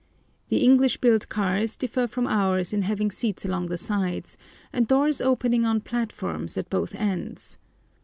[0.49, 4.35] The English built cars differ from ours in having seats along the sides,
[4.73, 7.59] and doors opening on platforms at both ends.